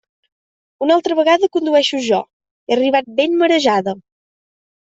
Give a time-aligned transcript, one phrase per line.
[0.85, 2.21] Una altra vegada condueixo jo;
[2.71, 3.95] he arribat ben marejada.